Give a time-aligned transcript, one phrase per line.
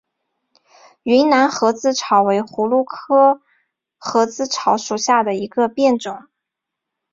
[1.03, 3.43] 云南盒子草为葫芦科
[3.99, 6.25] 盒子草属下的一个变种。